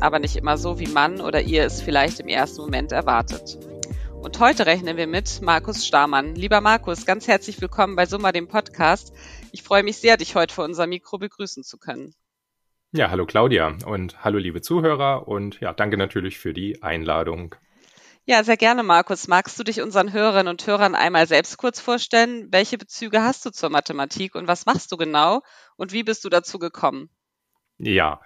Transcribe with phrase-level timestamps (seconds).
[0.00, 3.58] aber nicht immer so, wie man oder ihr es vielleicht im ersten Moment erwartet.
[4.12, 6.34] Und heute rechnen wir mit Markus Stamann.
[6.34, 9.14] Lieber Markus, ganz herzlich willkommen bei Summa, dem Podcast.
[9.52, 12.14] Ich freue mich sehr, dich heute vor unserem Mikro begrüßen zu können.
[12.92, 17.54] Ja, hallo Claudia und hallo liebe Zuhörer und ja, danke natürlich für die Einladung.
[18.24, 19.28] Ja, sehr gerne, Markus.
[19.28, 22.48] Magst du dich unseren Hörerinnen und Hörern einmal selbst kurz vorstellen?
[22.50, 25.42] Welche Bezüge hast du zur Mathematik und was machst du genau
[25.76, 27.08] und wie bist du dazu gekommen?
[27.78, 28.20] Ja,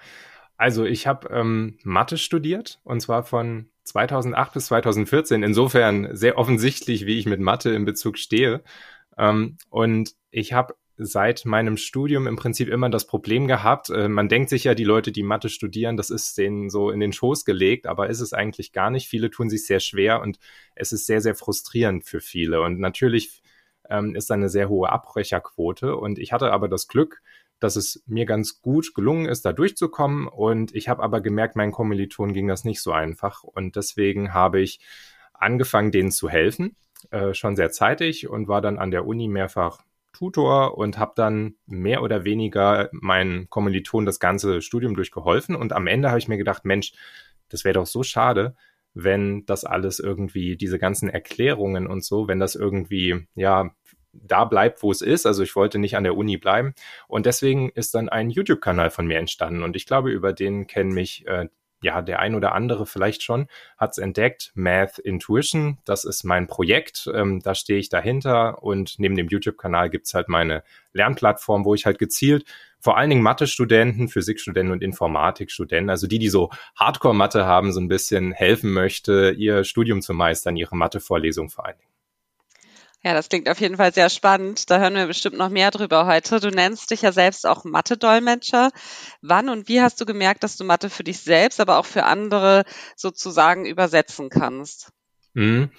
[0.61, 5.43] also ich habe ähm, Mathe studiert und zwar von 2008 bis 2014.
[5.43, 8.63] Insofern sehr offensichtlich, wie ich mit Mathe in Bezug stehe.
[9.17, 14.29] Ähm, und ich habe seit meinem Studium im Prinzip immer das Problem gehabt, äh, man
[14.29, 17.47] denkt sich ja, die Leute, die Mathe studieren, das ist denen so in den Schoß
[17.47, 19.09] gelegt, aber ist es eigentlich gar nicht.
[19.09, 20.39] Viele tun sich sehr schwer und
[20.75, 22.61] es ist sehr, sehr frustrierend für viele.
[22.61, 23.41] Und natürlich
[23.89, 25.97] ähm, ist da eine sehr hohe Abbrecherquote.
[25.97, 27.23] Und ich hatte aber das Glück,
[27.61, 30.27] dass es mir ganz gut gelungen ist, da durchzukommen.
[30.27, 33.45] Und ich habe aber gemerkt, meinen Kommilitonen ging das nicht so einfach.
[33.45, 34.81] Und deswegen habe ich
[35.33, 36.77] angefangen, denen zu helfen,
[37.11, 39.79] äh, schon sehr zeitig und war dann an der Uni mehrfach
[40.13, 45.55] Tutor und habe dann mehr oder weniger meinen Kommilitonen das ganze Studium durchgeholfen.
[45.55, 46.93] Und am Ende habe ich mir gedacht, Mensch,
[47.49, 48.55] das wäre doch so schade,
[48.93, 53.71] wenn das alles irgendwie, diese ganzen Erklärungen und so, wenn das irgendwie, ja,
[54.13, 55.27] da bleibt, wo es ist.
[55.27, 56.75] Also ich wollte nicht an der Uni bleiben.
[57.09, 59.63] Und deswegen ist dann ein YouTube-Kanal von mir entstanden.
[59.63, 61.49] Und ich glaube, über den kennen mich äh,
[61.83, 63.47] ja, der ein oder andere vielleicht schon,
[63.79, 64.53] hat es entdeckt.
[64.55, 67.11] Math Intuition, das ist mein Projekt.
[67.15, 71.87] Ähm, da stehe ich dahinter und neben dem YouTube-Kanal gibt's halt meine Lernplattform, wo ich
[71.87, 72.45] halt gezielt
[72.81, 77.89] vor allen Dingen Mathe-Studenten, Physikstudenten und Informatikstudenten, also die, die so Hardcore-Mathe haben, so ein
[77.89, 81.90] bisschen helfen möchte, ihr Studium zu meistern, ihre Mathe-Vorlesung vor allen Dingen.
[83.03, 84.69] Ja, das klingt auf jeden Fall sehr spannend.
[84.69, 86.39] Da hören wir bestimmt noch mehr drüber heute.
[86.39, 88.71] Du nennst dich ja selbst auch Mathe-Dolmetscher.
[89.23, 92.05] Wann und wie hast du gemerkt, dass du Mathe für dich selbst, aber auch für
[92.05, 92.65] andere
[92.97, 94.93] sozusagen übersetzen kannst?
[95.33, 95.71] Mhm.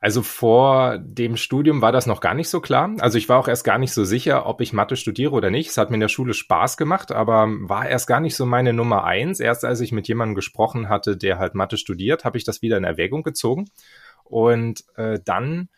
[0.00, 2.94] Also vor dem Studium war das noch gar nicht so klar.
[3.00, 5.70] Also ich war auch erst gar nicht so sicher, ob ich Mathe studiere oder nicht.
[5.70, 8.72] Es hat mir in der Schule Spaß gemacht, aber war erst gar nicht so meine
[8.72, 9.40] Nummer eins.
[9.40, 12.76] Erst als ich mit jemandem gesprochen hatte, der halt Mathe studiert, habe ich das wieder
[12.76, 13.68] in Erwägung gezogen.
[14.22, 15.68] Und äh, dann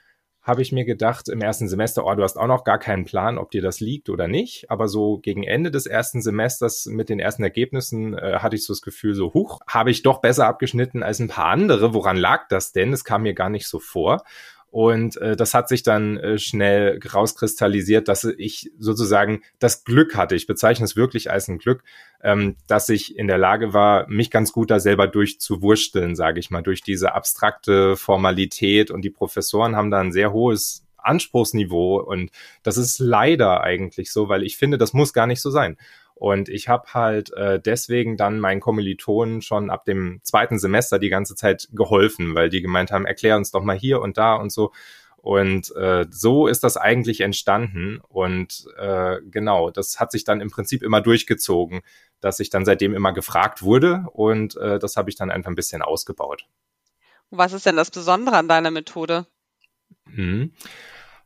[0.43, 3.37] habe ich mir gedacht im ersten Semester, oh, du hast auch noch gar keinen Plan,
[3.37, 4.71] ob dir das liegt oder nicht.
[4.71, 8.73] Aber so gegen Ende des ersten Semesters mit den ersten Ergebnissen äh, hatte ich so
[8.73, 11.93] das Gefühl, so, huch, habe ich doch besser abgeschnitten als ein paar andere.
[11.93, 12.93] Woran lag das denn?
[12.93, 14.23] Es kam mir gar nicht so vor.
[14.71, 20.37] Und äh, das hat sich dann äh, schnell rauskristallisiert, dass ich sozusagen das Glück hatte.
[20.37, 21.83] Ich bezeichne es wirklich als ein Glück,
[22.23, 26.51] ähm, dass ich in der Lage war, mich ganz gut da selber durchzuwursteln, sage ich
[26.51, 28.93] mal, durch diese abstrakte Formalität.
[28.93, 32.01] Und die Professoren haben da ein sehr hohes Anspruchsniveau.
[32.01, 32.31] Und
[32.63, 35.79] das ist leider eigentlich so, weil ich finde, das muss gar nicht so sein.
[36.21, 41.09] Und ich habe halt äh, deswegen dann meinen Kommilitonen schon ab dem zweiten Semester die
[41.09, 44.53] ganze Zeit geholfen, weil die gemeint haben, erklär uns doch mal hier und da und
[44.53, 44.71] so.
[45.17, 48.03] Und äh, so ist das eigentlich entstanden.
[48.07, 51.81] Und äh, genau, das hat sich dann im Prinzip immer durchgezogen,
[52.21, 54.05] dass ich dann seitdem immer gefragt wurde.
[54.13, 56.45] Und äh, das habe ich dann einfach ein bisschen ausgebaut.
[57.31, 59.27] Was ist denn das Besondere an deiner Methode?
[60.05, 60.53] Hm.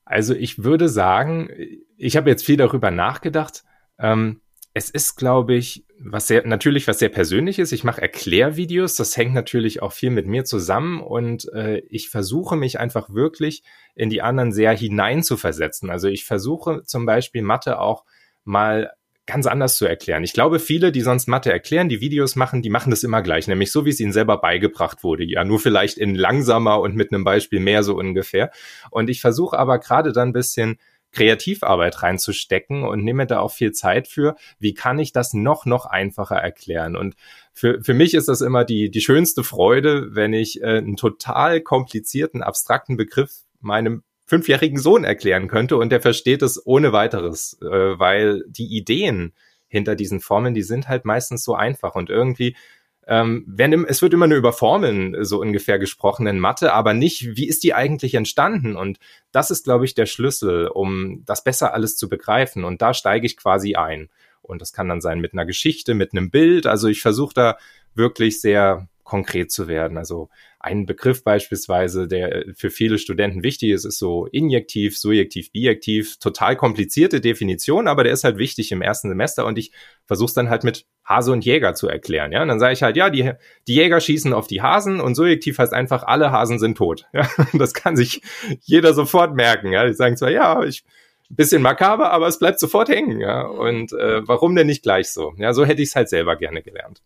[0.05, 1.51] Also ich würde sagen,
[1.97, 3.65] ich habe jetzt viel darüber nachgedacht.
[3.99, 4.41] Ähm,
[4.77, 7.71] es ist, glaube ich, was sehr, natürlich was sehr Persönliches.
[7.71, 8.97] Ich mache Erklärvideos.
[8.97, 13.63] Das hängt natürlich auch viel mit mir zusammen und äh, ich versuche mich einfach wirklich
[13.95, 15.91] in die anderen sehr hinein zu versetzen.
[15.91, 18.05] Also ich versuche zum Beispiel Mathe auch
[18.43, 18.91] mal
[19.27, 20.25] ganz anders zu erklären.
[20.25, 23.47] Ich glaube, viele, die sonst Mathe erklären, die Videos machen, die machen das immer gleich,
[23.47, 25.25] nämlich so, wie es ihnen selber beigebracht wurde.
[25.25, 28.51] Ja, nur vielleicht in langsamer und mit einem Beispiel mehr so ungefähr.
[28.91, 30.79] Und ich versuche aber gerade dann ein bisschen
[31.15, 34.37] Kreativarbeit reinzustecken und nehme da auch viel Zeit für.
[34.59, 36.97] Wie kann ich das noch, noch einfacher erklären?
[36.97, 37.15] Und
[37.53, 41.61] für, für mich ist das immer die, die schönste Freude, wenn ich äh, einen total
[41.61, 43.31] komplizierten, abstrakten Begriff
[43.61, 47.67] meinem fünfjährigen Sohn erklären könnte und der versteht es ohne weiteres, äh,
[47.99, 49.33] weil die Ideen
[49.69, 52.57] hinter diesen Formeln, die sind halt meistens so einfach und irgendwie
[53.07, 57.37] ähm, wenn, es wird immer nur über Formeln so ungefähr gesprochen in Mathe, aber nicht,
[57.37, 58.77] wie ist die eigentlich entstanden?
[58.77, 58.99] Und
[59.33, 62.65] das ist, glaube ich, der Schlüssel, um das besser alles zu begreifen.
[62.65, 64.09] Und da steige ich quasi ein.
[64.43, 66.67] Und das kann dann sein mit einer Geschichte, mit einem Bild.
[66.67, 67.59] Also ich versuche da
[67.95, 69.99] wirklich sehr konkret zu werden.
[69.99, 70.29] Also
[70.59, 76.19] ein Begriff beispielsweise, der für viele Studenten wichtig ist, ist so injektiv, surjektiv, bijektiv.
[76.19, 79.73] Total komplizierte Definition, aber der ist halt wichtig im ersten Semester und ich
[80.07, 82.33] versuche es dann halt mit Hase und Jäger zu erklären.
[82.33, 83.33] Ja, und dann sage ich halt, ja, die,
[83.69, 87.07] die Jäger schießen auf die Hasen und surjektiv heißt einfach, alle Hasen sind tot.
[87.13, 88.23] Ja, das kann sich
[88.63, 89.71] jeder sofort merken.
[89.73, 90.85] Ja, die sagen zwar, ja, ich
[91.29, 93.21] bisschen makaber, aber es bleibt sofort hängen.
[93.21, 95.33] Ja, und äh, warum denn nicht gleich so?
[95.37, 97.03] Ja, so hätte ich es halt selber gerne gelernt.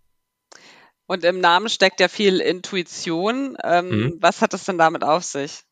[1.09, 3.57] Und im Namen steckt ja viel Intuition.
[3.65, 4.17] Ähm, mhm.
[4.21, 5.63] Was hat es denn damit auf sich?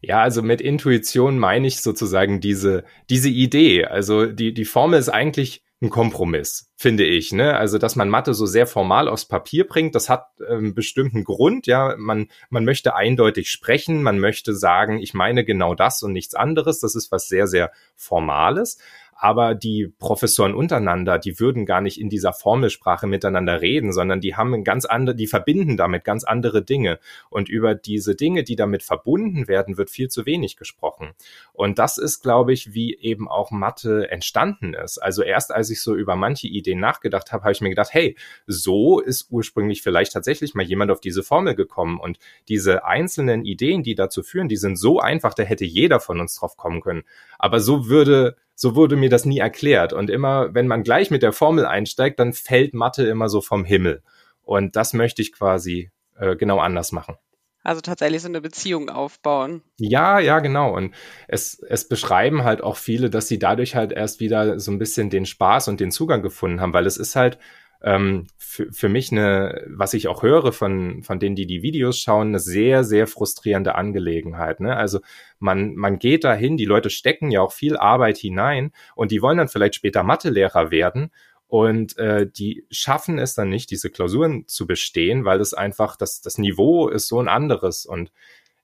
[0.00, 3.84] Ja, also mit Intuition meine ich sozusagen diese, diese Idee.
[3.84, 7.32] Also die, die Formel ist eigentlich ein Kompromiss, finde ich.
[7.32, 7.56] Ne?
[7.56, 11.24] Also, dass man Mathe so sehr formal aufs Papier bringt, das hat äh, einen bestimmten
[11.24, 11.66] Grund.
[11.66, 16.34] Ja, man, man möchte eindeutig sprechen, man möchte sagen, ich meine genau das und nichts
[16.34, 16.78] anderes.
[16.78, 18.78] Das ist was sehr, sehr Formales
[19.16, 24.36] aber die Professoren untereinander, die würden gar nicht in dieser Formelsprache miteinander reden, sondern die
[24.36, 26.98] haben ganz andere, die verbinden damit ganz andere Dinge.
[27.30, 31.12] Und über diese Dinge, die damit verbunden werden, wird viel zu wenig gesprochen.
[31.52, 34.98] Und das ist, glaube ich, wie eben auch Mathe entstanden ist.
[34.98, 38.16] Also erst als ich so über manche Ideen nachgedacht habe, habe ich mir gedacht, hey,
[38.46, 41.98] so ist ursprünglich vielleicht tatsächlich mal jemand auf diese Formel gekommen.
[41.98, 42.18] Und
[42.48, 46.36] diese einzelnen Ideen, die dazu führen, die sind so einfach, da hätte jeder von uns
[46.36, 47.04] drauf kommen können.
[47.38, 49.92] Aber so würde so wurde mir das nie erklärt.
[49.92, 53.64] Und immer, wenn man gleich mit der Formel einsteigt, dann fällt Mathe immer so vom
[53.64, 54.02] Himmel.
[54.42, 57.16] Und das möchte ich quasi äh, genau anders machen.
[57.64, 59.62] Also tatsächlich so eine Beziehung aufbauen.
[59.78, 60.74] Ja, ja, genau.
[60.74, 60.94] Und
[61.28, 65.08] es, es beschreiben halt auch viele, dass sie dadurch halt erst wieder so ein bisschen
[65.08, 67.38] den Spaß und den Zugang gefunden haben, weil es ist halt
[67.82, 71.98] ähm, für, für mich eine, was ich auch höre von, von denen, die die Videos
[71.98, 74.60] schauen, eine sehr, sehr frustrierende Angelegenheit.
[74.60, 74.76] Ne?
[74.76, 75.00] Also
[75.40, 79.38] man, man geht dahin, die Leute stecken ja auch viel Arbeit hinein und die wollen
[79.38, 81.10] dann vielleicht später Mathelehrer werden
[81.48, 86.20] und äh, die schaffen es dann nicht, diese Klausuren zu bestehen, weil es einfach, das,
[86.20, 87.86] das Niveau ist so ein anderes.
[87.86, 88.12] Und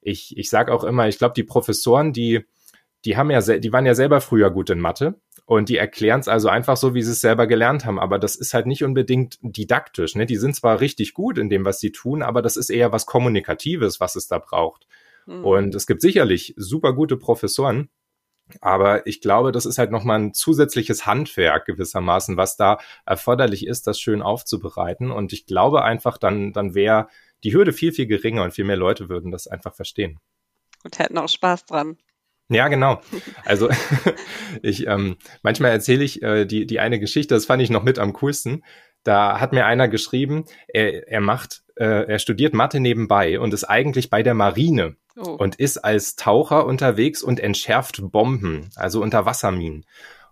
[0.01, 2.47] ich, ich sage auch immer, ich glaube, die Professoren, die,
[3.05, 6.29] die haben ja, die waren ja selber früher gut in Mathe und die erklären es
[6.29, 7.99] also einfach so, wie sie es selber gelernt haben.
[7.99, 10.15] Aber das ist halt nicht unbedingt didaktisch.
[10.15, 10.25] Ne?
[10.25, 13.05] Die sind zwar richtig gut in dem, was sie tun, aber das ist eher was
[13.05, 14.87] Kommunikatives, was es da braucht.
[15.27, 15.45] Mhm.
[15.45, 17.89] Und es gibt sicherlich super gute Professoren,
[18.61, 23.89] aber ich glaube, das ist halt nochmal ein zusätzliches Handwerk gewissermaßen, was da erforderlich ist,
[23.89, 25.11] das schön aufzubereiten.
[25.11, 27.09] Und ich glaube einfach, dann, dann wäre
[27.43, 30.21] die Hürde viel, viel geringer und viel mehr Leute würden das einfach verstehen.
[30.85, 31.99] Und hätten auch Spaß dran.
[32.51, 33.01] Ja, genau.
[33.45, 33.71] Also
[34.63, 37.99] ich ähm, manchmal erzähle ich äh, die die eine Geschichte, das fand ich noch mit
[37.99, 38.65] am coolsten.
[39.05, 43.65] Da hat mir einer geschrieben, er, er macht, äh, er studiert Mathe nebenbei und ist
[43.65, 45.31] eigentlich bei der Marine oh.
[45.31, 49.87] und ist als Taucher unterwegs und entschärft Bomben, also Unterwasserminen.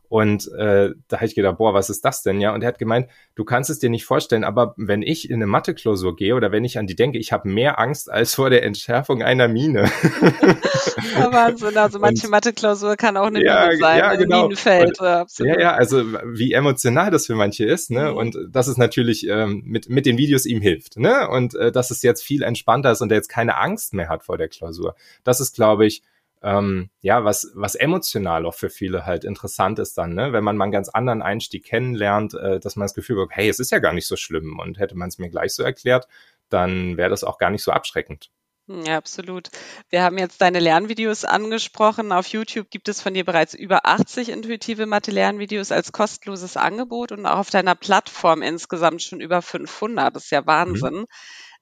[0.08, 2.40] Und äh, da habe ich gedacht, boah, was ist das denn?
[2.40, 5.37] Ja, und er hat gemeint, du kannst es dir nicht vorstellen, aber wenn ich in
[5.37, 8.49] eine Mathe-Klausur gehe oder wenn ich an die denke, ich habe mehr Angst als vor
[8.49, 9.90] der Entschärfung einer Mine.
[11.14, 14.37] ja, Wahnsinn, also manche Mathe-Klausur kann auch eine ja, Mine sein, ja, genau.
[14.37, 14.99] ein Minenfeld.
[15.00, 18.11] Und, ja, ja, also wie emotional das für manche ist, ne?
[18.11, 18.16] Mhm.
[18.16, 21.28] Und das ist natürlich ähm, mit, mit den Videos ihm hilft, ne?
[21.28, 24.25] Und äh, dass es jetzt viel entspannter ist und er jetzt keine Angst mehr hat
[24.25, 24.94] vor der Klausur.
[25.22, 26.02] Das ist, glaube ich,
[26.43, 30.32] ähm, ja, was, was emotional auch für viele halt interessant ist dann, ne?
[30.32, 33.49] wenn man mal einen ganz anderen Einstieg kennenlernt, äh, dass man das Gefühl hat, hey,
[33.49, 36.06] es ist ja gar nicht so schlimm und hätte man es mir gleich so erklärt,
[36.49, 38.30] dann wäre das auch gar nicht so abschreckend.
[38.68, 39.49] Hm, ja, absolut.
[39.88, 42.12] Wir haben jetzt deine Lernvideos angesprochen.
[42.12, 47.25] Auf YouTube gibt es von dir bereits über 80 intuitive Mathe-Lernvideos als kostenloses Angebot und
[47.26, 50.14] auch auf deiner Plattform insgesamt schon über 500.
[50.14, 50.47] Das ist ja mhm.
[50.47, 50.95] Wahnsinn.
[50.95, 51.07] Mhm.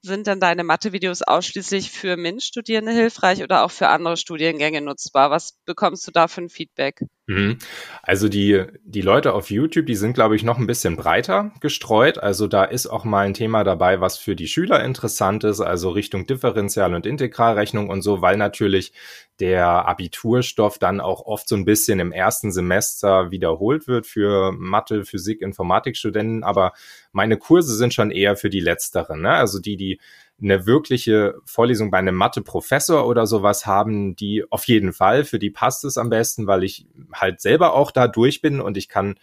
[0.01, 5.29] Sind denn deine Mathe-Videos ausschließlich für MINT-Studierende hilfreich oder auch für andere Studiengänge nutzbar?
[5.29, 7.01] Was bekommst du da für ein Feedback?
[7.27, 7.57] Mhm.
[8.03, 12.17] Also die, die Leute auf YouTube, die sind, glaube ich, noch ein bisschen breiter gestreut.
[12.17, 15.89] Also da ist auch mal ein Thema dabei, was für die Schüler interessant ist, also
[15.89, 18.93] Richtung Differential- und Integralrechnung und so, weil natürlich
[19.41, 25.03] der Abiturstoff dann auch oft so ein bisschen im ersten Semester wiederholt wird für Mathe,
[25.03, 26.45] Physik, Informatikstudenten.
[26.45, 26.71] Aber
[27.11, 29.31] meine Kurse sind schon eher für die letzteren, ne?
[29.31, 29.99] also die, die
[30.41, 35.49] eine wirkliche Vorlesung bei einem Mathe-Professor oder sowas haben, die auf jeden Fall, für die
[35.49, 39.15] passt es am besten, weil ich halt selber auch da durch bin und ich kann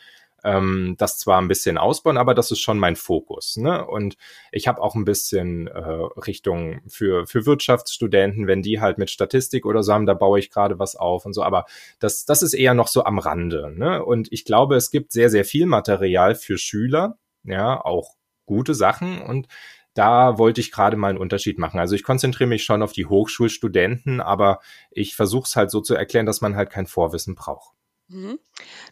[0.44, 3.56] ähm, das zwar ein bisschen ausbauen, aber das ist schon mein Fokus.
[3.56, 3.85] Ne?
[3.85, 4.16] Und
[4.52, 9.64] ich habe auch ein bisschen äh, Richtung für, für Wirtschaftsstudenten, wenn die halt mit Statistik
[9.66, 11.64] oder so haben, da baue ich gerade was auf und so, aber
[11.99, 13.73] das, das ist eher noch so am Rande.
[13.75, 14.04] Ne?
[14.04, 18.14] Und ich glaube, es gibt sehr, sehr viel Material für Schüler, ja, auch
[18.47, 19.49] gute Sachen und
[19.94, 21.80] da wollte ich gerade mal einen Unterschied machen.
[21.80, 24.60] Also ich konzentriere mich schon auf die Hochschulstudenten, aber
[24.90, 27.74] ich versuche es halt so zu erklären, dass man halt kein Vorwissen braucht.
[28.08, 28.38] Mhm.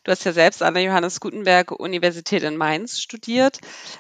[0.04, 3.59] Du hast ja selbst an der Johannes Gutenberg Universität in Mainz studiert.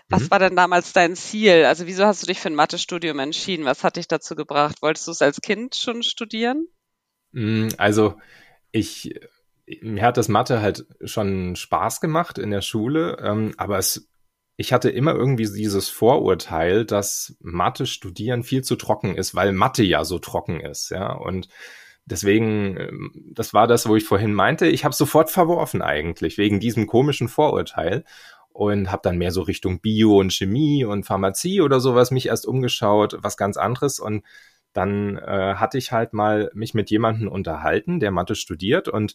[0.08, 0.30] Was mhm.
[0.30, 1.64] war denn damals dein Ziel?
[1.66, 3.66] Also wieso hast du dich für ein Mathestudium entschieden?
[3.66, 4.80] Was hat dich dazu gebracht?
[4.80, 6.66] Wolltest du es als Kind schon studieren?
[7.32, 8.14] Mm, also
[8.70, 9.20] ich,
[9.82, 14.08] mir hat das Mathe halt schon Spaß gemacht in der Schule, ähm, aber es,
[14.62, 19.82] ich hatte immer irgendwie dieses Vorurteil, dass Mathe studieren viel zu trocken ist, weil Mathe
[19.82, 21.12] ja so trocken ist, ja.
[21.12, 21.48] Und
[22.04, 26.58] Deswegen, ähm, das war das, wo ich vorhin meinte, ich habe sofort verworfen eigentlich, wegen
[26.58, 28.04] diesem komischen Vorurteil
[28.48, 32.44] und habe dann mehr so Richtung Bio und Chemie und Pharmazie oder sowas mich erst
[32.44, 34.00] umgeschaut, was ganz anderes.
[34.00, 34.24] Und
[34.72, 39.14] dann äh, hatte ich halt mal mich mit jemandem unterhalten, der Mathe studiert und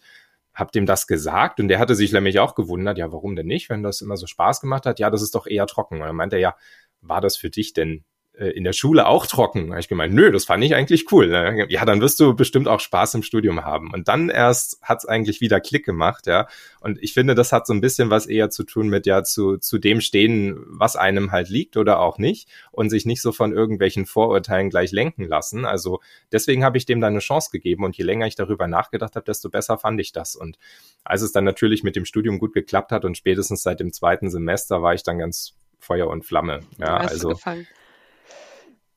[0.57, 3.69] habe dem das gesagt und der hatte sich nämlich auch gewundert, ja, warum denn nicht,
[3.69, 4.99] wenn das immer so Spaß gemacht hat?
[4.99, 6.01] Ja, das ist doch eher trocken.
[6.01, 6.55] Und dann meinte er, ja,
[7.01, 8.05] war das für dich denn
[8.37, 9.67] in der Schule auch trocken.
[9.67, 11.27] Da habe ich gemeint, nö, das fand ich eigentlich cool.
[11.27, 11.65] Ne?
[11.69, 13.91] Ja, dann wirst du bestimmt auch Spaß im Studium haben.
[13.91, 16.47] Und dann erst hat's eigentlich wieder Klick gemacht, ja.
[16.79, 19.57] Und ich finde, das hat so ein bisschen was eher zu tun mit ja zu,
[19.57, 23.53] zu dem stehen, was einem halt liegt oder auch nicht und sich nicht so von
[23.53, 25.65] irgendwelchen Vorurteilen gleich lenken lassen.
[25.65, 25.99] Also
[26.31, 29.25] deswegen habe ich dem dann eine Chance gegeben und je länger ich darüber nachgedacht habe,
[29.25, 30.35] desto besser fand ich das.
[30.35, 30.59] Und
[31.03, 34.29] als es dann natürlich mit dem Studium gut geklappt hat und spätestens seit dem zweiten
[34.29, 36.59] Semester war ich dann ganz Feuer und Flamme.
[36.77, 37.67] Ja, also gefallen.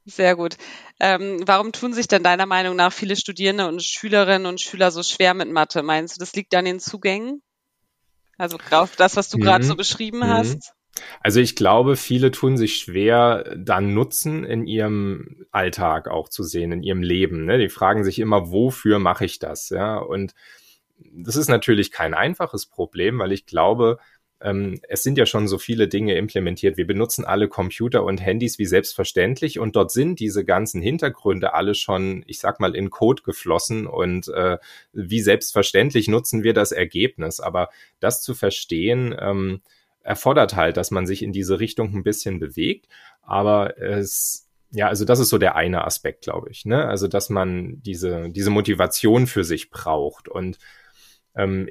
[0.07, 0.57] Sehr gut.
[0.99, 5.03] Ähm, warum tun sich denn deiner Meinung nach viele Studierende und Schülerinnen und Schüler so
[5.03, 5.83] schwer mit Mathe?
[5.83, 7.43] Meinst du, das liegt an den Zugängen?
[8.39, 9.43] Also auf das, was du mhm.
[9.43, 10.29] gerade so beschrieben mhm.
[10.29, 10.73] hast?
[11.21, 16.73] Also ich glaube, viele tun sich schwer, dann Nutzen in ihrem Alltag auch zu sehen,
[16.73, 17.45] in ihrem Leben.
[17.45, 17.59] Ne?
[17.59, 19.69] Die fragen sich immer, wofür mache ich das?
[19.69, 20.35] Ja, und
[21.13, 23.99] das ist natürlich kein einfaches Problem, weil ich glaube,
[24.43, 26.77] ähm, es sind ja schon so viele Dinge implementiert.
[26.77, 31.75] Wir benutzen alle Computer und Handys wie selbstverständlich und dort sind diese ganzen Hintergründe alle
[31.75, 34.59] schon, ich sag mal, in Code geflossen und äh,
[34.93, 37.41] wie selbstverständlich nutzen wir das Ergebnis.
[37.41, 37.69] Aber
[38.01, 39.61] das zu verstehen, ähm,
[40.03, 42.87] erfordert halt, dass man sich in diese Richtung ein bisschen bewegt.
[43.23, 46.65] Aber es ja, also das ist so der eine Aspekt, glaube ich.
[46.65, 46.87] Ne?
[46.87, 50.29] Also, dass man diese, diese Motivation für sich braucht.
[50.29, 50.59] Und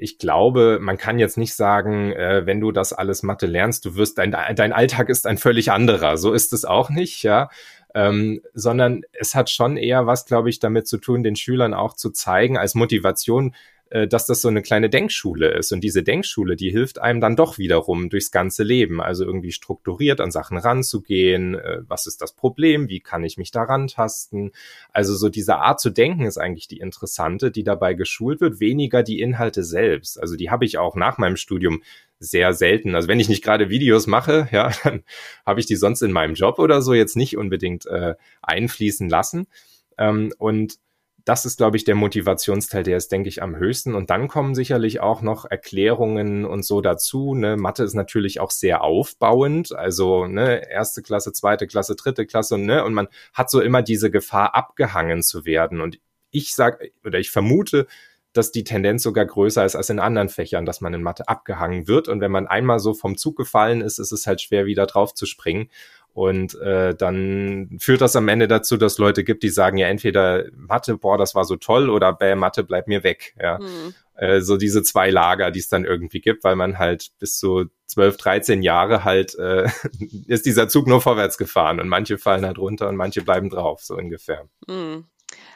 [0.00, 3.94] ich glaube, man kann jetzt nicht sagen, äh, wenn du das alles Mathe lernst, du
[3.96, 6.16] wirst dein, dein Alltag ist ein völlig anderer.
[6.16, 7.50] So ist es auch nicht, ja.
[7.94, 11.94] Ähm, sondern es hat schon eher was, glaube ich, damit zu tun, den Schülern auch
[11.94, 13.54] zu zeigen als Motivation,
[13.90, 15.72] dass das so eine kleine Denkschule ist.
[15.72, 19.00] Und diese Denkschule, die hilft einem dann doch wiederum durchs ganze Leben.
[19.00, 21.56] Also irgendwie strukturiert an Sachen ranzugehen.
[21.56, 22.88] Äh, was ist das Problem?
[22.88, 24.52] Wie kann ich mich daran tasten?
[24.92, 29.02] Also so diese Art zu denken ist eigentlich die interessante, die dabei geschult wird, weniger
[29.02, 30.20] die Inhalte selbst.
[30.20, 31.82] Also die habe ich auch nach meinem Studium
[32.20, 32.94] sehr selten.
[32.94, 35.02] Also wenn ich nicht gerade Videos mache, ja, dann
[35.44, 39.48] habe ich die sonst in meinem Job oder so jetzt nicht unbedingt äh, einfließen lassen.
[39.98, 40.78] Ähm, und
[41.24, 43.94] das ist, glaube ich, der Motivationsteil, der ist, denke ich, am höchsten.
[43.94, 47.34] Und dann kommen sicherlich auch noch Erklärungen und so dazu.
[47.34, 47.56] Ne?
[47.56, 49.74] Mathe ist natürlich auch sehr aufbauend.
[49.74, 54.10] Also ne, erste Klasse, zweite Klasse, dritte Klasse ne, und man hat so immer diese
[54.10, 55.80] Gefahr, abgehangen zu werden.
[55.80, 55.98] Und
[56.30, 57.86] ich sage oder ich vermute,
[58.32, 61.88] dass die Tendenz sogar größer ist als in anderen Fächern, dass man in Mathe abgehangen
[61.88, 62.08] wird.
[62.08, 65.14] Und wenn man einmal so vom Zug gefallen ist, ist es halt schwer, wieder drauf
[65.14, 65.68] zu springen.
[66.12, 70.44] Und äh, dann führt das am Ende dazu, dass Leute gibt, die sagen ja entweder
[70.54, 73.34] Mathe, boah, das war so toll, oder bäh, Mathe, bleib mir weg.
[73.40, 73.58] Ja.
[73.58, 73.94] Mhm.
[74.20, 77.66] Äh, so diese zwei Lager, die es dann irgendwie gibt, weil man halt bis zu
[77.86, 79.68] 12, 13 Jahre halt äh,
[80.26, 83.80] ist dieser Zug nur vorwärts gefahren und manche fallen halt runter und manche bleiben drauf,
[83.82, 84.48] so ungefähr.
[84.68, 85.04] Mhm.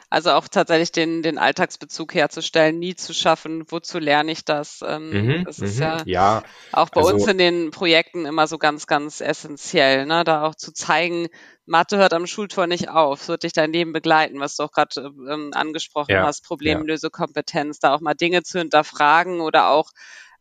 [0.09, 4.83] Also auch tatsächlich den, den Alltagsbezug herzustellen, nie zu schaffen, wozu lerne ich das?
[4.87, 6.01] Ähm, mhm, das ist ja, mhm.
[6.05, 10.23] ja, auch bei also, uns in den Projekten immer so ganz, ganz essentiell, ne?
[10.23, 11.27] da auch zu zeigen,
[11.65, 14.71] Mathe hört am Schultor nicht auf, es wird dich dein Leben begleiten, was du auch
[14.71, 17.89] gerade ähm, angesprochen ja, hast, Problemlösekompetenz, ja.
[17.89, 19.91] da auch mal Dinge zu hinterfragen oder auch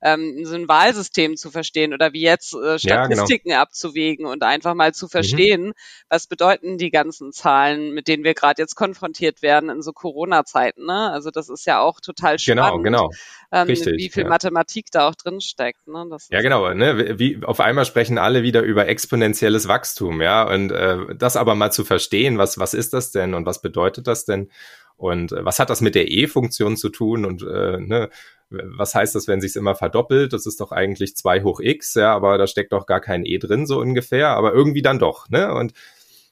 [0.04, 3.62] ähm, so ein Wahlsystem zu verstehen oder wie jetzt äh, Statistiken ja, genau.
[3.62, 5.10] abzuwägen und einfach mal zu mhm.
[5.10, 5.72] verstehen, mhm.
[6.10, 10.84] was bedeuten die ganzen Zahlen, mit denen wir gerade jetzt konfrontiert werden in so Corona-Zeiten.
[10.84, 11.10] Ne?
[11.10, 12.84] Also das ist ja auch total genau, spannend.
[12.84, 13.10] Genau, genau.
[13.50, 14.28] Ähm, Richtig, wie viel ja.
[14.28, 15.86] Mathematik da auch drin steckt.
[15.88, 16.06] Ne?
[16.10, 16.72] Das ja, genau.
[16.74, 17.18] Ne?
[17.18, 20.42] Wie, auf einmal sprechen alle wieder über exponentielles Wachstum, ja.
[20.46, 24.06] Und äh, das aber mal zu verstehen, was, was ist das denn und was bedeutet
[24.06, 24.50] das denn?
[24.96, 27.24] Und äh, was hat das mit der E-Funktion zu tun?
[27.24, 28.10] Und äh, ne,
[28.50, 30.32] was heißt das, wenn sich immer verdoppelt?
[30.32, 33.38] Das ist doch eigentlich 2 hoch x, ja, aber da steckt doch gar kein E
[33.38, 35.52] drin, so ungefähr, aber irgendwie dann doch, ne?
[35.54, 35.72] Und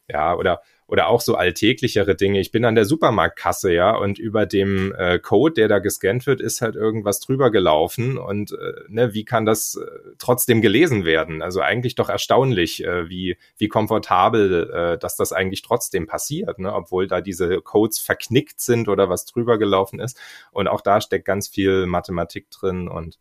[0.09, 2.39] ja, oder oder auch so alltäglichere Dinge.
[2.39, 6.43] Ich bin an der Supermarktkasse, ja, und über dem äh, Code, der da gescannt wird,
[6.43, 9.87] ist halt irgendwas drüber gelaufen und äh, ne, wie kann das äh,
[10.19, 11.41] trotzdem gelesen werden?
[11.41, 16.75] Also eigentlich doch erstaunlich, äh, wie, wie komfortabel, äh, dass das eigentlich trotzdem passiert, ne,
[16.75, 20.21] obwohl da diese Codes verknickt sind oder was drüber gelaufen ist.
[20.51, 23.19] Und auch da steckt ganz viel Mathematik drin und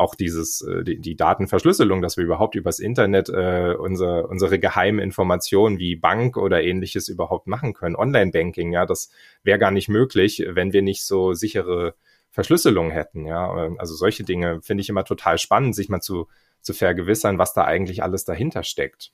[0.00, 4.98] auch dieses, äh, die, die Datenverschlüsselung, dass wir überhaupt übers Internet äh, unser, unsere geheimen
[5.00, 7.96] Informationen wie Bank oder ähnliches überhaupt machen können.
[7.96, 9.10] Online-Banking, ja, das
[9.42, 11.94] wäre gar nicht möglich, wenn wir nicht so sichere
[12.30, 13.70] Verschlüsselung hätten, ja.
[13.78, 16.28] Also solche Dinge finde ich immer total spannend, sich mal zu,
[16.60, 19.12] zu vergewissern, was da eigentlich alles dahinter steckt.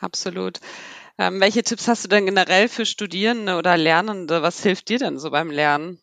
[0.00, 0.60] Absolut.
[1.18, 4.40] Ähm, welche Tipps hast du denn generell für Studierende oder Lernende?
[4.40, 6.00] Was hilft dir denn so beim Lernen?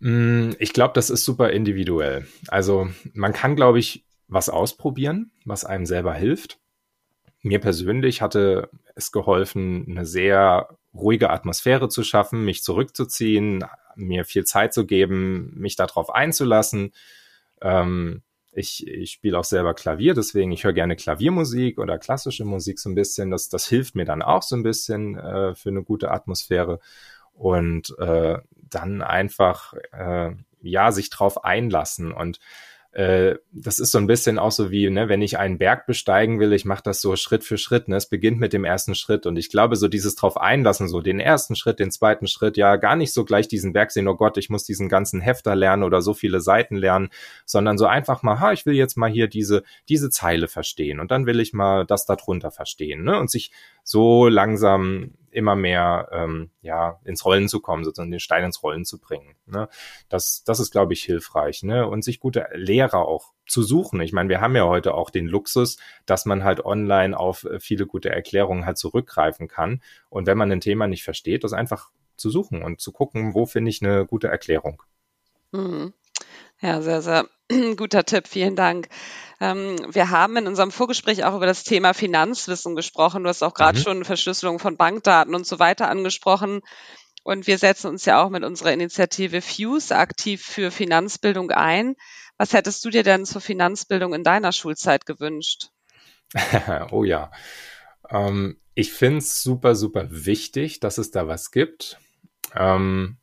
[0.00, 2.26] Mm, ich glaube, das ist super individuell.
[2.48, 6.58] Also man kann, glaube ich, was ausprobieren, was einem selber hilft.
[7.42, 14.44] Mir persönlich hatte es geholfen, eine sehr ruhige Atmosphäre zu schaffen, mich zurückzuziehen, mir viel
[14.44, 16.92] Zeit zu geben, mich darauf einzulassen.
[17.60, 18.22] Ähm,
[18.52, 22.88] ich, ich spiele auch selber Klavier, deswegen ich höre gerne Klaviermusik oder klassische Musik so
[22.88, 23.30] ein bisschen.
[23.30, 26.80] Das, das hilft mir dann auch so ein bisschen äh, für eine gute Atmosphäre.
[27.36, 28.38] Und äh,
[28.70, 32.40] dann einfach äh, ja sich drauf einlassen und
[32.96, 36.40] äh, das ist so ein bisschen auch so wie, ne, wenn ich einen Berg besteigen
[36.40, 37.88] will, ich mache das so Schritt für Schritt.
[37.88, 37.96] Ne?
[37.96, 39.26] Es beginnt mit dem ersten Schritt.
[39.26, 42.76] Und ich glaube, so dieses drauf einlassen, so den ersten Schritt, den zweiten Schritt, ja,
[42.76, 45.82] gar nicht so gleich diesen Berg sehen, oh Gott, ich muss diesen ganzen Hefter lernen
[45.82, 47.10] oder so viele Seiten lernen,
[47.44, 51.10] sondern so einfach mal, ha, ich will jetzt mal hier diese, diese Zeile verstehen und
[51.10, 53.04] dann will ich mal das darunter verstehen.
[53.04, 53.20] Ne?
[53.20, 53.50] Und sich
[53.86, 58.84] so langsam immer mehr ähm, ja ins Rollen zu kommen, sozusagen den Stein ins Rollen
[58.84, 59.36] zu bringen.
[59.46, 59.68] Ne?
[60.08, 61.62] Das, das ist, glaube ich, hilfreich.
[61.62, 61.86] Ne?
[61.86, 64.00] Und sich gute Lehrer auch zu suchen.
[64.00, 67.60] Ich meine, wir haben ja heute auch den Luxus, dass man halt online auf äh,
[67.60, 69.82] viele gute Erklärungen halt zurückgreifen kann.
[70.08, 73.46] Und wenn man ein Thema nicht versteht, das einfach zu suchen und zu gucken, wo
[73.46, 74.82] finde ich eine gute Erklärung.
[75.52, 75.92] Mhm.
[76.60, 77.28] Ja, sehr, sehr
[77.76, 78.26] guter Tipp.
[78.28, 78.88] Vielen Dank.
[79.40, 83.22] Ähm, wir haben in unserem Vorgespräch auch über das Thema Finanzwissen gesprochen.
[83.22, 83.82] Du hast auch gerade mhm.
[83.82, 86.62] schon Verschlüsselung von Bankdaten und so weiter angesprochen.
[87.22, 91.96] Und wir setzen uns ja auch mit unserer Initiative Fuse aktiv für Finanzbildung ein.
[92.38, 95.70] Was hättest du dir denn zur Finanzbildung in deiner Schulzeit gewünscht?
[96.90, 97.30] oh ja.
[98.08, 101.98] Ähm, ich finde es super, super wichtig, dass es da was gibt.
[102.54, 103.18] Ähm,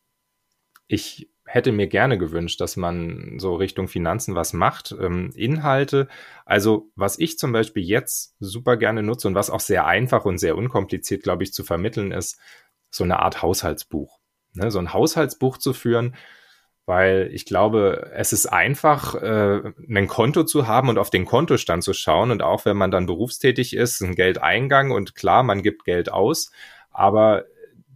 [0.88, 4.96] ich hätte mir gerne gewünscht, dass man so Richtung Finanzen was macht.
[5.00, 6.08] Ähm, Inhalte,
[6.46, 10.38] also was ich zum Beispiel jetzt super gerne nutze und was auch sehr einfach und
[10.38, 12.40] sehr unkompliziert, glaube ich, zu vermitteln ist,
[12.90, 14.20] so eine Art Haushaltsbuch.
[14.54, 14.72] Ne?
[14.72, 16.16] So ein Haushaltsbuch zu führen,
[16.86, 21.84] weil ich glaube, es ist einfach, äh, ein Konto zu haben und auf den Kontostand
[21.84, 22.32] zu schauen.
[22.32, 26.52] Und auch wenn man dann berufstätig ist, ein Geldeingang und klar, man gibt Geld aus,
[26.92, 27.46] aber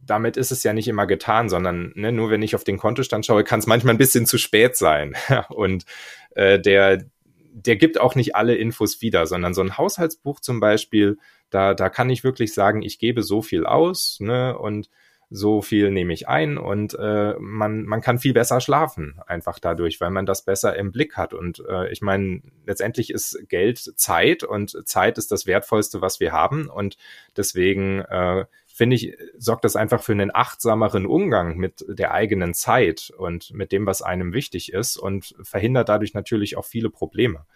[0.08, 3.26] damit ist es ja nicht immer getan, sondern ne, nur wenn ich auf den Kontostand
[3.26, 5.16] schaue, kann es manchmal ein bisschen zu spät sein.
[5.50, 5.86] und
[6.32, 7.04] äh, der,
[7.52, 11.18] der gibt auch nicht alle Infos wieder, sondern so ein Haushaltsbuch zum Beispiel,
[11.50, 14.90] da, da kann ich wirklich sagen, ich gebe so viel aus ne, und
[15.30, 20.00] so viel nehme ich ein und äh, man, man kann viel besser schlafen, einfach dadurch,
[20.00, 21.34] weil man das besser im Blick hat.
[21.34, 26.32] Und äh, ich meine, letztendlich ist Geld Zeit und Zeit ist das Wertvollste, was wir
[26.32, 26.70] haben.
[26.70, 26.98] Und
[27.36, 28.46] deswegen äh,
[28.78, 33.72] finde ich, sorgt das einfach für einen achtsameren Umgang mit der eigenen Zeit und mit
[33.72, 37.48] dem, was einem wichtig ist und verhindert dadurch natürlich auch viele Probleme.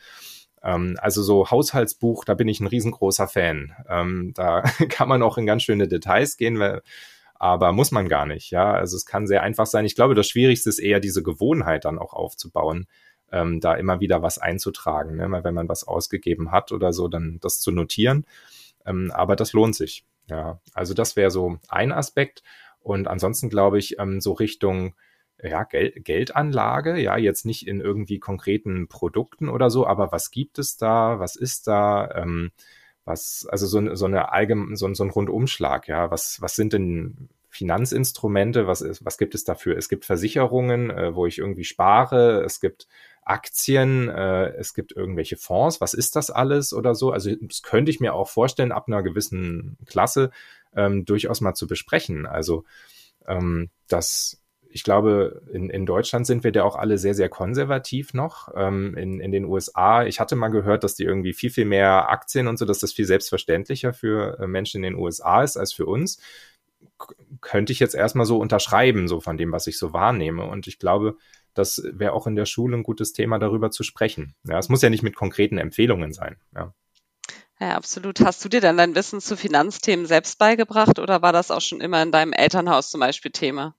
[0.63, 3.71] Ähm, also so Haushaltsbuch, da bin ich ein riesengroßer Fan.
[3.87, 6.59] Ähm, da kann man auch in ganz schöne Details gehen,
[7.35, 8.73] aber muss man gar nicht, ja.
[8.73, 9.85] Also es kann sehr einfach sein.
[9.85, 12.87] Ich glaube, das Schwierigste ist eher diese Gewohnheit dann auch aufzubauen,
[13.31, 15.17] ähm, da immer wieder was einzutragen.
[15.17, 15.43] Ne?
[15.43, 18.25] Wenn man was ausgegeben hat oder so, dann das zu notieren.
[18.83, 20.05] Aber das lohnt sich.
[20.27, 22.43] Ja, also das wäre so ein Aspekt.
[22.79, 24.95] Und ansonsten glaube ich, ähm, so Richtung
[25.43, 30.59] ja, Gel Geldanlage, ja, jetzt nicht in irgendwie konkreten Produkten oder so, aber was gibt
[30.59, 32.51] es da, was ist da, ähm,
[33.05, 37.29] was, also so, so eine allgemein, so, so ein Rundumschlag, ja, was, was sind denn
[37.49, 39.77] Finanzinstrumente, was, ist, was gibt es dafür?
[39.77, 42.87] Es gibt Versicherungen, äh, wo ich irgendwie spare, es gibt
[43.23, 47.11] Aktien, äh, es gibt irgendwelche Fonds, was ist das alles oder so?
[47.11, 50.31] Also das könnte ich mir auch vorstellen, ab einer gewissen Klasse
[50.75, 52.25] ähm, durchaus mal zu besprechen.
[52.25, 52.63] Also
[53.27, 54.41] ähm, das
[54.73, 58.49] ich glaube, in, in Deutschland sind wir da auch alle sehr, sehr konservativ noch.
[58.55, 62.09] Ähm, in, in den USA, ich hatte mal gehört, dass die irgendwie viel, viel mehr
[62.09, 65.73] Aktien und so, dass das viel selbstverständlicher für äh, Menschen in den USA ist als
[65.73, 66.19] für uns.
[67.41, 70.45] Könnte ich jetzt erstmal so unterschreiben, so von dem, was ich so wahrnehme.
[70.45, 71.17] Und ich glaube,
[71.53, 74.35] das wäre auch in der Schule ein gutes Thema, darüber zu sprechen.
[74.43, 76.37] Ja, es muss ja nicht mit konkreten Empfehlungen sein.
[76.55, 76.73] Ja.
[77.59, 78.21] Ja, absolut.
[78.21, 81.79] Hast du dir denn dein Wissen zu Finanzthemen selbst beigebracht oder war das auch schon
[81.79, 83.75] immer in deinem Elternhaus zum Beispiel Thema?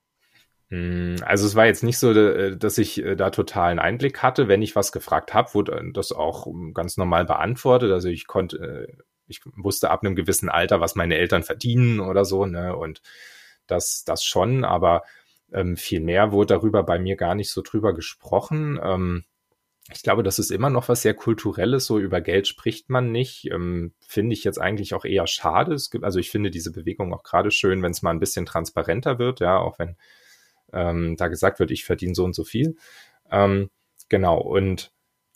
[0.68, 2.14] Hm, also es war jetzt nicht so,
[2.54, 4.46] dass ich äh, da totalen Einblick hatte.
[4.46, 7.90] Wenn ich was gefragt habe, wurde das auch ganz normal beantwortet.
[7.90, 8.56] Also ich konnte,
[8.88, 12.76] äh, ich wusste ab einem gewissen Alter, was meine Eltern verdienen oder so, ne?
[12.76, 13.02] Und
[13.66, 15.02] das, das schon, aber
[15.52, 18.78] ähm, viel mehr wurde darüber bei mir gar nicht so drüber gesprochen.
[18.82, 19.24] Ähm,
[19.90, 21.86] ich glaube, das ist immer noch was sehr Kulturelles.
[21.86, 23.50] So über Geld spricht man nicht.
[23.50, 25.74] Ähm, finde ich jetzt eigentlich auch eher schade.
[25.74, 28.46] Es gibt, also ich finde diese Bewegung auch gerade schön, wenn es mal ein bisschen
[28.46, 29.96] transparenter wird, ja, auch wenn
[30.72, 32.76] ähm, da gesagt wird, ich verdiene so und so viel.
[33.30, 33.70] Ähm,
[34.08, 34.38] genau.
[34.40, 34.92] Und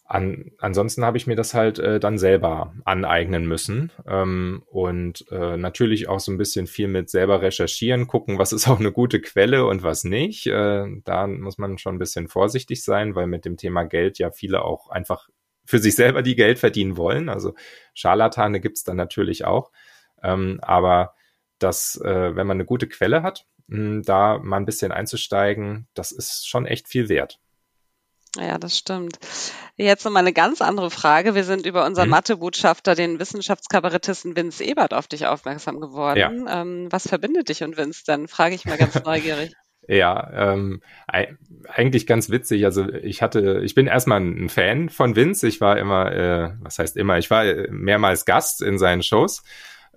[0.08, 5.56] an, ansonsten habe ich mir das halt äh, dann selber aneignen müssen ähm, und äh,
[5.56, 9.20] natürlich auch so ein bisschen viel mit selber recherchieren, gucken, was ist auch eine gute
[9.20, 10.46] Quelle und was nicht.
[10.46, 14.30] Äh, da muss man schon ein bisschen vorsichtig sein, weil mit dem Thema Geld ja
[14.30, 15.28] viele auch einfach
[15.64, 17.28] für sich selber die Geld verdienen wollen.
[17.28, 17.54] Also
[17.92, 19.72] Scharlatane gibt's dann natürlich auch.
[20.22, 21.14] Ähm, aber
[21.58, 26.12] dass, äh, wenn man eine gute Quelle hat, mh, da mal ein bisschen einzusteigen, das
[26.12, 27.40] ist schon echt viel wert.
[28.36, 29.18] Ja, das stimmt.
[29.76, 31.34] Jetzt noch mal eine ganz andere Frage.
[31.34, 32.12] Wir sind über unseren mhm.
[32.12, 36.18] Mathebotschafter, den Wissenschaftskabarettisten Vince Ebert, auf dich aufmerksam geworden.
[36.18, 36.62] Ja.
[36.62, 38.26] Ähm, was verbindet dich und Vince denn?
[38.26, 39.54] Frage ich mal ganz neugierig.
[39.88, 40.80] Ja, ähm,
[41.68, 42.64] eigentlich ganz witzig.
[42.64, 45.46] Also ich hatte, ich bin erstmal ein Fan von Vince.
[45.46, 49.44] Ich war immer, äh, was heißt immer, ich war mehrmals Gast in seinen Shows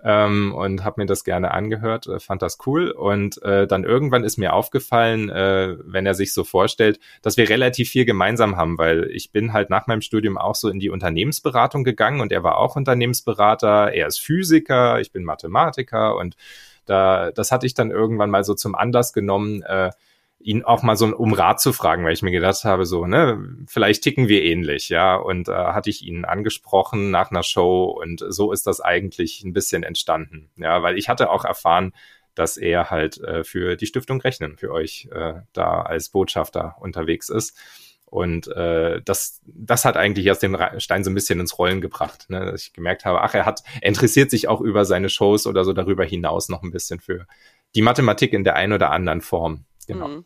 [0.04, 2.90] ähm, und habe mir das gerne angehört, äh, fand das cool.
[2.90, 7.48] Und äh, dann irgendwann ist mir aufgefallen, äh, wenn er sich so vorstellt, dass wir
[7.48, 10.90] relativ viel gemeinsam haben, weil ich bin halt nach meinem Studium auch so in die
[10.90, 16.36] Unternehmensberatung gegangen und er war auch Unternehmensberater, er ist Physiker, ich bin Mathematiker und
[16.86, 19.90] da, das hatte ich dann irgendwann mal so zum Anlass genommen, äh,
[20.40, 23.56] ihn auch mal so um Rat zu fragen, weil ich mir gedacht habe, so, ne,
[23.66, 25.16] vielleicht ticken wir ähnlich, ja.
[25.16, 29.52] Und äh, hatte ich ihn angesprochen nach einer Show und so ist das eigentlich ein
[29.52, 30.50] bisschen entstanden.
[30.56, 31.92] Ja, weil ich hatte auch erfahren,
[32.34, 37.28] dass er halt äh, für die Stiftung Rechnen, für euch äh, da als Botschafter unterwegs
[37.28, 37.58] ist.
[38.06, 42.28] Und äh, das, das hat eigentlich erst den Stein so ein bisschen ins Rollen gebracht,
[42.28, 42.44] ne?
[42.44, 45.64] dass ich gemerkt habe, ach, er hat, er interessiert sich auch über seine Shows oder
[45.64, 47.26] so darüber hinaus noch ein bisschen für
[47.76, 49.64] die Mathematik in der einen oder anderen Form.
[49.92, 50.08] Genau.
[50.08, 50.24] Mhm.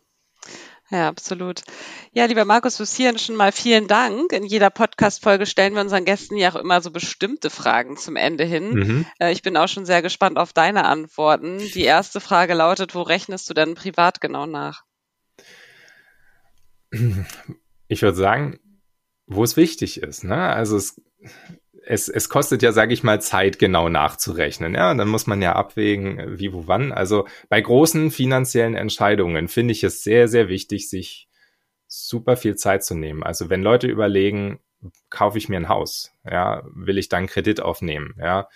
[0.91, 1.63] Ja, absolut.
[2.11, 4.31] Ja, lieber Markus, bis hierhin schon mal vielen Dank.
[4.31, 8.43] In jeder Podcast-Folge stellen wir unseren Gästen ja auch immer so bestimmte Fragen zum Ende
[8.43, 8.69] hin.
[8.69, 9.05] Mhm.
[9.19, 11.57] Äh, ich bin auch schon sehr gespannt auf deine Antworten.
[11.57, 14.83] Die erste Frage lautet, wo rechnest du denn privat genau nach?
[17.87, 18.59] Ich würde sagen,
[19.25, 20.23] wo es wichtig ist.
[20.23, 20.37] Ne?
[20.37, 21.01] Also es
[21.85, 24.73] es, es kostet ja, sage ich mal, Zeit genau nachzurechnen.
[24.73, 26.91] Ja, dann muss man ja abwägen, wie, wo, wann.
[26.91, 31.27] Also bei großen finanziellen Entscheidungen finde ich es sehr, sehr wichtig, sich
[31.87, 33.23] super viel Zeit zu nehmen.
[33.23, 34.59] Also wenn Leute überlegen,
[35.09, 38.49] kaufe ich mir ein Haus, ja, will ich dann Kredit aufnehmen, ja,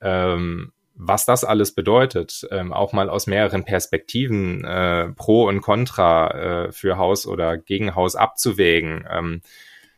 [0.00, 6.66] ähm, was das alles bedeutet, ähm, auch mal aus mehreren Perspektiven äh, pro und contra
[6.66, 9.06] äh, für Haus oder gegen Haus abzuwägen.
[9.10, 9.40] Ähm,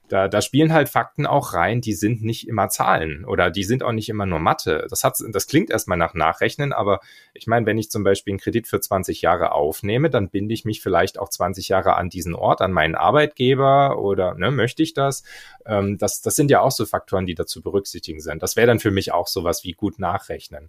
[0.08, 3.82] da, da spielen halt Fakten auch rein, die sind nicht immer Zahlen oder die sind
[3.82, 4.86] auch nicht immer nur Mathe.
[4.90, 7.00] Das, hat, das klingt erstmal nach Nachrechnen, aber
[7.32, 10.66] ich meine, wenn ich zum Beispiel einen Kredit für 20 Jahre aufnehme, dann binde ich
[10.66, 14.92] mich vielleicht auch 20 Jahre an diesen Ort, an meinen Arbeitgeber oder ne, möchte ich
[14.92, 15.24] das?
[15.64, 16.20] Ähm, das?
[16.20, 18.42] Das sind ja auch so Faktoren, die dazu berücksichtigen sind.
[18.42, 20.68] Das wäre dann für mich auch sowas wie gut nachrechnen.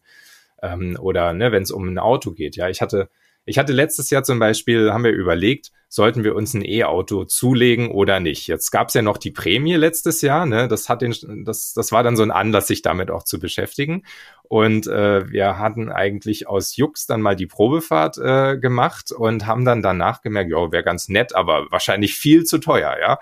[0.61, 2.55] Ähm, oder ne, wenn es um ein Auto geht.
[2.55, 3.09] Ja, ich hatte
[3.45, 7.89] ich hatte letztes Jahr zum Beispiel, haben wir überlegt, sollten wir uns ein E-Auto zulegen
[7.89, 8.47] oder nicht.
[8.47, 10.67] Jetzt gab es ja noch die Prämie letztes Jahr, ne?
[10.67, 14.03] Das hat den, das, das war dann so ein Anlass, sich damit auch zu beschäftigen.
[14.43, 19.63] Und äh, wir hatten eigentlich aus Jux dann mal die Probefahrt äh, gemacht und haben
[19.63, 23.19] dann danach gemerkt, ja, wäre ganz nett, aber wahrscheinlich viel zu teuer, ja.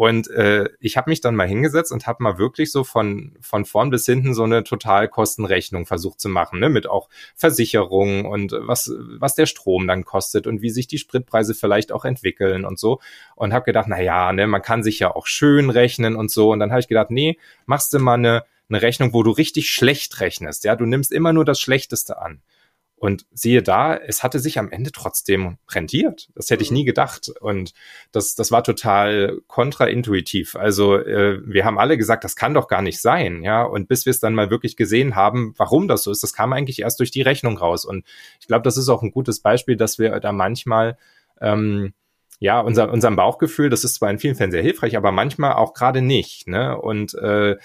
[0.00, 3.66] Und äh, ich habe mich dann mal hingesetzt und habe mal wirklich so von, von
[3.66, 6.70] vorn bis hinten so eine Totalkostenrechnung versucht zu machen, ne?
[6.70, 11.52] mit auch Versicherungen und was, was der Strom dann kostet und wie sich die Spritpreise
[11.52, 12.98] vielleicht auch entwickeln und so.
[13.34, 16.50] Und habe gedacht, na ja, ne, man kann sich ja auch schön rechnen und so.
[16.50, 17.36] Und dann habe ich gedacht, nee,
[17.66, 20.64] machst du mal eine, eine Rechnung, wo du richtig schlecht rechnest.
[20.64, 22.40] Ja, du nimmst immer nur das Schlechteste an.
[23.00, 26.28] Und siehe da, es hatte sich am Ende trotzdem rentiert.
[26.34, 27.30] Das hätte ich nie gedacht.
[27.40, 27.72] Und
[28.12, 30.54] das, das war total kontraintuitiv.
[30.54, 33.42] Also äh, wir haben alle gesagt, das kann doch gar nicht sein.
[33.42, 36.34] Ja, und bis wir es dann mal wirklich gesehen haben, warum das so ist, das
[36.34, 37.86] kam eigentlich erst durch die Rechnung raus.
[37.86, 38.04] Und
[38.38, 40.98] ich glaube, das ist auch ein gutes Beispiel, dass wir da manchmal
[41.40, 41.94] ähm,
[42.42, 45.74] ja, unser, unserem Bauchgefühl, das ist zwar in vielen Fällen sehr hilfreich, aber manchmal auch
[45.74, 46.80] gerade nicht, ne?
[46.80, 47.56] Und äh,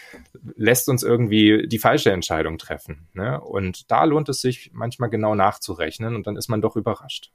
[0.55, 3.07] lässt uns irgendwie die falsche Entscheidung treffen.
[3.13, 3.39] Ne?
[3.39, 7.31] Und da lohnt es sich manchmal genau nachzurechnen und dann ist man doch überrascht.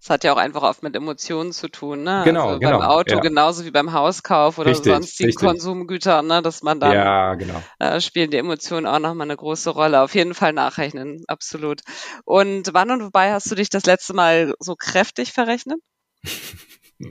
[0.00, 2.22] Es hat ja auch einfach oft mit Emotionen zu tun, ne?
[2.24, 2.78] Genau, also genau.
[2.78, 3.20] Beim Auto ja.
[3.20, 5.46] genauso wie beim Hauskauf oder Richtig, sonstigen richtig.
[5.46, 6.40] Konsumgütern, ne?
[6.40, 7.62] Dass man dann Ja, genau.
[7.78, 10.00] äh, spielen die Emotionen auch nochmal eine große Rolle.
[10.00, 11.82] Auf jeden Fall nachrechnen, absolut.
[12.24, 15.78] Und wann und wobei hast du dich das letzte Mal so kräftig verrechnet?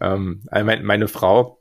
[0.00, 1.60] ähm, mein, meine Frau,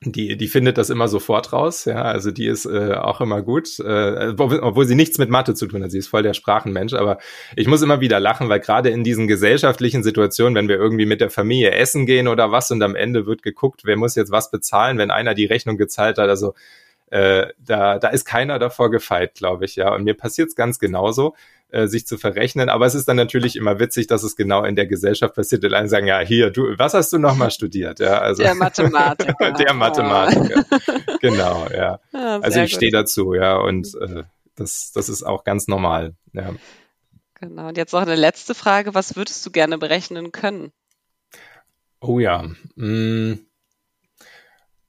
[0.00, 3.80] die, die findet das immer sofort raus, ja, also die ist äh, auch immer gut,
[3.80, 6.94] äh, obwohl, obwohl sie nichts mit Mathe zu tun hat, sie ist voll der Sprachenmensch,
[6.94, 7.18] aber
[7.56, 11.20] ich muss immer wieder lachen, weil gerade in diesen gesellschaftlichen Situationen, wenn wir irgendwie mit
[11.20, 14.52] der Familie essen gehen oder was und am Ende wird geguckt, wer muss jetzt was
[14.52, 16.54] bezahlen, wenn einer die Rechnung gezahlt hat, also
[17.10, 19.94] äh, da, da ist keiner davor gefeit, glaube ich, ja.
[19.94, 21.34] Und mir passiert es ganz genauso,
[21.70, 22.68] äh, sich zu verrechnen.
[22.68, 25.62] Aber es ist dann natürlich immer witzig, dass es genau in der Gesellschaft passiert.
[25.62, 28.00] Die einen sagen, ja, hier, du, was hast du nochmal studiert?
[28.00, 29.52] Ja, also Der Mathematiker.
[29.58, 30.64] der Mathematiker.
[31.20, 32.00] genau, ja.
[32.12, 34.22] Ja, Also sehr ich stehe dazu, ja, und äh,
[34.56, 36.14] das, das ist auch ganz normal.
[36.32, 36.54] Ja.
[37.40, 37.68] Genau.
[37.68, 38.94] Und jetzt noch eine letzte Frage.
[38.94, 40.72] Was würdest du gerne berechnen können?
[42.00, 42.44] Oh ja.
[42.76, 43.40] Mm.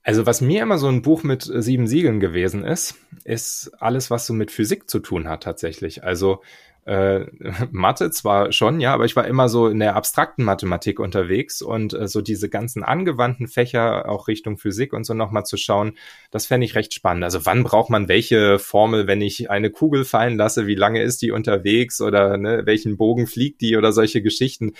[0.02, 4.10] Also was mir immer so ein Buch mit äh, sieben Siegeln gewesen ist, ist alles,
[4.10, 6.04] was so mit Physik zu tun hat tatsächlich.
[6.04, 6.40] Also
[6.86, 7.26] äh,
[7.70, 11.92] Mathe zwar schon, ja, aber ich war immer so in der abstrakten Mathematik unterwegs und
[11.94, 15.96] äh, so diese ganzen angewandten Fächer auch Richtung Physik und so nochmal zu schauen,
[16.30, 17.24] das fände ich recht spannend.
[17.24, 21.22] Also wann braucht man welche Formel, wenn ich eine Kugel fallen lasse, wie lange ist
[21.22, 24.72] die unterwegs oder ne, welchen Bogen fliegt die oder solche Geschichten.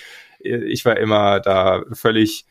[0.42, 2.46] Äh, Ich war immer da völlig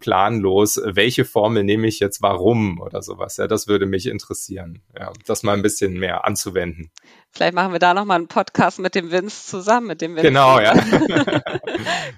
[0.00, 3.36] planlos, welche Formel nehme ich jetzt warum oder sowas.
[3.36, 6.90] Ja, das würde mich interessieren, ja, das mal ein bisschen mehr anzuwenden.
[7.32, 10.28] Vielleicht machen wir da nochmal einen Podcast mit dem Vince zusammen, mit dem Vince.
[10.28, 10.74] Genau, ja.
[10.76, 11.42] ja,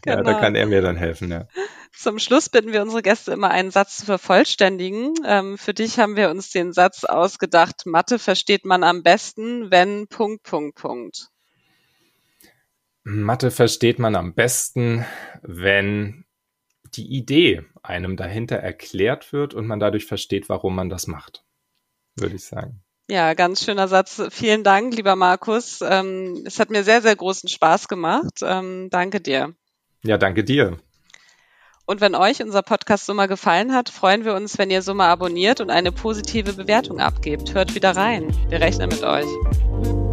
[0.02, 0.22] Genau.
[0.22, 1.46] da kann er mir dann helfen, ja.
[1.92, 5.14] Zum Schluss bitten wir unsere Gäste immer einen Satz zu vervollständigen.
[5.26, 10.06] Ähm, für dich haben wir uns den Satz ausgedacht, Mathe versteht man am besten, wenn
[10.06, 11.28] Punkt, Punkt, Punkt.
[13.02, 15.04] Mathe versteht man am besten,
[15.42, 16.24] wenn
[16.94, 21.44] die Idee einem dahinter erklärt wird und man dadurch versteht, warum man das macht,
[22.16, 22.82] würde ich sagen.
[23.10, 24.22] Ja, ganz schöner Satz.
[24.30, 25.80] Vielen Dank, lieber Markus.
[25.80, 28.40] Ähm, es hat mir sehr, sehr großen Spaß gemacht.
[28.42, 29.54] Ähm, danke dir.
[30.04, 30.76] Ja, danke dir.
[31.86, 35.62] Und wenn euch unser Podcast Summa gefallen hat, freuen wir uns, wenn ihr Summa abonniert
[35.62, 37.54] und eine positive Bewertung abgebt.
[37.54, 38.30] Hört wieder rein.
[38.50, 40.07] Wir rechnen mit euch.